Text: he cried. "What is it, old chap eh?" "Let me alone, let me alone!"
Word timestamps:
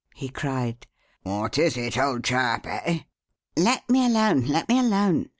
he 0.15 0.29
cried. 0.29 0.87
"What 1.21 1.59
is 1.59 1.77
it, 1.77 1.95
old 1.95 2.23
chap 2.23 2.65
eh?" 2.65 3.01
"Let 3.55 3.87
me 3.87 4.03
alone, 4.03 4.45
let 4.47 4.67
me 4.67 4.79
alone!" 4.79 5.29